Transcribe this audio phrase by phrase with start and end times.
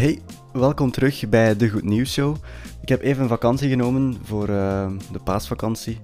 [0.00, 0.18] Hey,
[0.52, 2.36] welkom terug bij de Goed Nieuws Show.
[2.80, 5.98] Ik heb even vakantie genomen voor uh, de paasvakantie.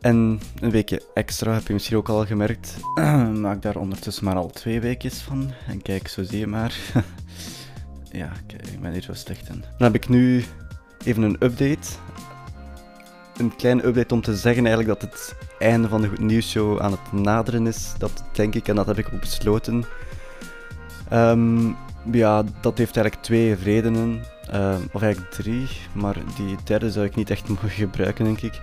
[0.00, 2.76] En een weekje extra, heb je misschien ook al gemerkt.
[3.40, 5.50] Maak daar ondertussen maar al twee weekjes van.
[5.68, 6.76] En kijk, zo zie je maar.
[8.22, 9.60] ja, kijk, ik ben hier zo slecht in.
[9.60, 10.44] Dan heb ik nu
[11.04, 11.88] even een update.
[13.36, 16.80] Een kleine update om te zeggen eigenlijk dat het einde van de Goed Nieuws Show
[16.80, 17.92] aan het naderen is.
[17.98, 19.84] Dat denk ik en dat heb ik ook besloten.
[21.12, 21.76] Um,
[22.10, 24.22] ja, dat heeft eigenlijk twee redenen.
[24.54, 28.60] Uh, of eigenlijk drie, maar die derde zou ik niet echt mogen gebruiken, denk ik.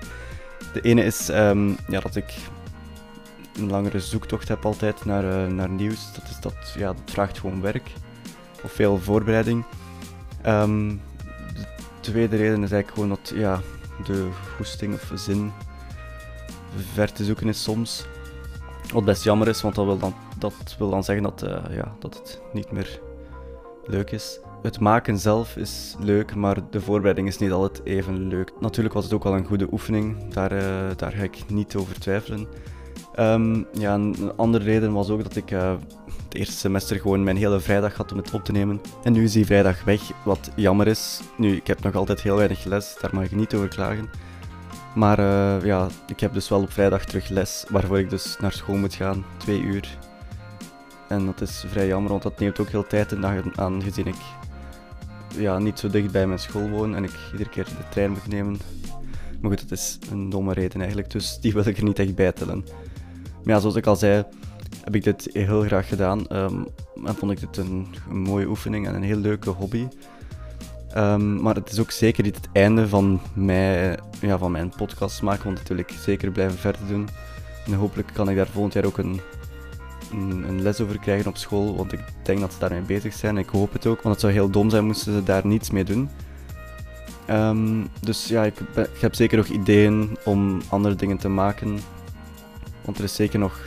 [0.74, 2.34] De ene is um, ja, dat ik
[3.56, 6.14] een langere zoektocht heb altijd naar, uh, naar nieuws.
[6.14, 7.92] Dat, is dat, ja, dat vraagt gewoon werk
[8.64, 9.64] of veel voorbereiding.
[10.46, 11.02] Um,
[11.54, 11.66] de
[12.00, 13.62] tweede reden is eigenlijk gewoon dat ja,
[14.06, 15.52] de goesting of zin
[16.94, 18.06] ver te zoeken is soms.
[18.94, 21.96] Wat best jammer is, want dat wil dan, dat wil dan zeggen dat, uh, ja,
[22.00, 23.00] dat het niet meer
[23.86, 24.40] leuk is.
[24.62, 28.52] Het maken zelf is leuk, maar de voorbereiding is niet altijd even leuk.
[28.60, 30.62] Natuurlijk was het ook wel een goede oefening, daar, uh,
[30.96, 32.48] daar ga ik niet over twijfelen.
[33.20, 37.38] Um, ja, een andere reden was ook dat ik uh, het eerste semester gewoon mijn
[37.38, 38.82] hele vrijdag had om het op te nemen.
[39.04, 41.22] En nu is die vrijdag weg, wat jammer is.
[41.38, 44.10] Nu, ik heb nog altijd heel weinig les, daar mag ik niet over klagen.
[44.96, 48.52] Maar uh, ja, ik heb dus wel op vrijdag terug les, waarvoor ik dus naar
[48.52, 49.98] school moet gaan, twee uur.
[51.10, 54.08] En dat is vrij jammer, want dat neemt ook heel tijd in dag aan, gezien
[54.08, 54.16] ik
[55.38, 58.28] ja, niet zo dicht bij mijn school woon en ik iedere keer de trein moet
[58.28, 58.58] nemen.
[59.42, 62.16] Maar goed, dat is een domme reden eigenlijk, dus die wil ik er niet echt
[62.16, 62.66] bij tellen.
[63.44, 64.24] Maar ja, zoals ik al zei,
[64.84, 66.26] heb ik dit heel graag gedaan.
[66.32, 66.68] Um,
[67.06, 69.88] en vond ik dit een, een, mooie oefening en een heel leuke hobby.
[70.98, 75.22] Um, maar het is ook zeker niet het einde van, mij, ja, van mijn podcast
[75.22, 77.08] maken, want ik zeker blijven verder doen.
[77.66, 79.22] En hopelijk kan ik daar volgend jaar ook een
[80.14, 83.38] een, les over krijgen op school, want ik denk dat ze daarmee bezig zijn.
[83.38, 85.84] Ik hoop het ook, want het zou heel dom zijn moesten ze daar niets mee
[85.84, 86.10] doen.
[87.30, 91.80] Um, dus ja, ik, ik, heb zeker nog ideeën om andere dingen te maken.
[92.86, 93.60] Want er is zeker nog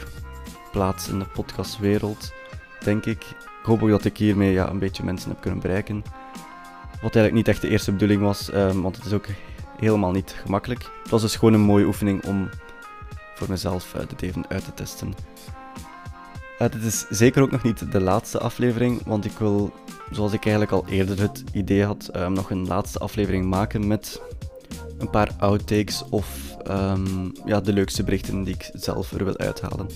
[0.73, 2.33] plaats in de podcastwereld,
[2.81, 3.23] denk ik.
[3.23, 6.03] Ik hoop ook dat ik hiermee ja, een beetje mensen heb kunnen bereiken.
[7.03, 9.27] Wat eigenlijk niet echt de eerste bedoeling was, um, want het is ook
[9.77, 10.83] helemaal niet gemakkelijk.
[11.03, 12.49] Het was dus gewoon een mooie oefening om
[13.35, 15.15] voor mezelf uh, dit even uit te testen.
[16.59, 19.73] Uh, dit is zeker ook nog niet de laatste aflevering, want ik wil,
[20.11, 24.21] zoals ik eigenlijk al eerder het idee had, um, nog een laatste aflevering maken met
[24.99, 29.87] een paar outtakes of um, ja, de leukste berichten die ik zelf er wil uithalen.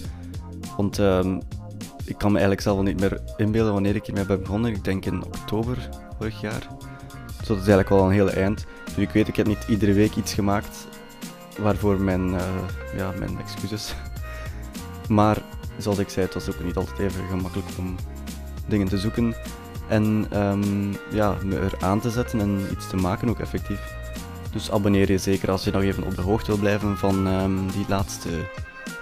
[0.77, 1.41] Want um,
[2.05, 4.71] ik kan me eigenlijk zelf al niet meer inbeelden wanneer ik hiermee ben begonnen.
[4.71, 5.89] Ik denk in oktober
[6.19, 6.67] vorig jaar.
[7.39, 8.67] Dus dat is eigenlijk wel een hele eind.
[8.85, 10.87] Dus ik weet, ik heb niet iedere week iets gemaakt,
[11.59, 12.43] waarvoor mijn, uh,
[12.97, 13.95] ja, mijn excuses.
[15.09, 15.43] Maar
[15.83, 17.97] zoals ik zei, het was ook niet altijd even gemakkelijk om
[18.67, 19.35] dingen te zoeken.
[19.89, 23.99] En um, ja, me er aan te zetten en iets te maken ook effectief.
[24.53, 27.71] Dus abonneer je zeker als je nog even op de hoogte wil blijven van um,
[27.71, 28.29] die laatste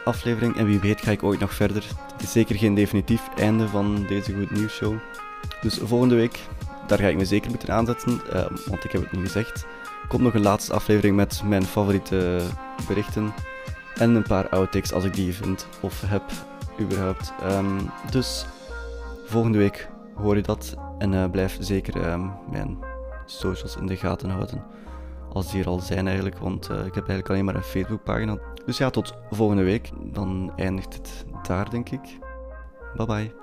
[0.05, 0.57] aflevering.
[0.57, 1.85] En wie weet ga ik ooit nog verder.
[2.13, 4.95] Het is zeker geen definitief einde van deze Goed Nieuws Show.
[5.61, 6.39] Dus volgende week,
[6.87, 9.67] daar ga ik me zeker moeten aanzetten, uh, want ik heb het nu gezegd.
[10.09, 12.41] Komt nog een laatste aflevering met mijn favoriete
[12.87, 13.35] berichten.
[13.95, 16.23] En een paar outtakes als ik die vind of heb
[16.79, 18.47] Um, dus
[19.27, 20.75] volgende week hoor je dat.
[20.99, 22.79] En uh, blijf zeker um, mijn
[23.25, 24.65] socials in de gaten houden.
[25.33, 28.39] Als die er al zijn eigenlijk, want uh, ik heb eigenlijk alleen maar een Facebookpagina.
[28.65, 29.91] Dus ja, tot volgende week.
[30.03, 32.19] Dan eindigt het daar, denk ik.
[32.97, 33.35] Bye bye.